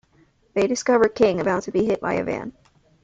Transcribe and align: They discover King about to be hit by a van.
They 0.55 0.65
discover 0.65 1.07
King 1.09 1.39
about 1.39 1.61
to 1.61 1.71
be 1.71 1.85
hit 1.85 2.01
by 2.01 2.13
a 2.13 2.23
van. 2.23 2.53